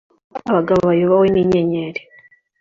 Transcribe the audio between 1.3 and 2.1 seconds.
nyenyeri